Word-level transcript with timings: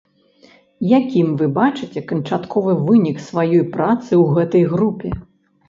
Якім 0.99 1.27
вы 1.41 1.49
бачыце 1.57 2.03
канчатковы 2.13 2.73
вынік 2.89 3.23
сваёй 3.29 3.63
працы 3.79 4.09
ў 4.21 4.25
гэтай 4.35 4.69
групе? 4.77 5.17